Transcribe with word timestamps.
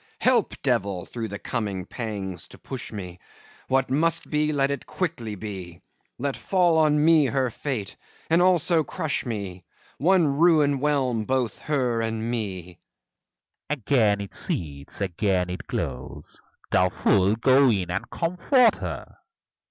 Help, 0.17 0.59
Devil! 0.63 1.05
through 1.05 1.27
the 1.27 1.37
coming 1.37 1.85
pangs 1.85 2.47
to 2.47 2.57
push 2.57 2.91
me; 2.91 3.19
What 3.67 3.91
must 3.91 4.31
be, 4.31 4.51
let 4.51 4.71
it 4.71 4.87
quickly 4.87 5.35
be! 5.35 5.79
Let 6.17 6.35
fall 6.35 6.79
on 6.79 7.05
me 7.05 7.27
her 7.27 7.51
fate, 7.51 7.95
and 8.27 8.41
also 8.41 8.83
crush 8.83 9.27
me, 9.27 9.63
One 9.99 10.25
ruin 10.25 10.79
whelm 10.79 11.23
both 11.25 11.61
her 11.61 12.01
and 12.01 12.31
me! 12.31 12.79
MEPHISTOPHELES 13.69 13.69
Again 13.99 14.21
it 14.21 14.31
seethes, 14.47 15.01
again 15.01 15.49
it 15.51 15.67
glows! 15.67 16.35
Thou 16.71 16.89
fool, 16.89 17.35
go 17.35 17.69
in 17.69 17.91
and 17.91 18.09
comfort 18.09 18.77
her! 18.77 19.17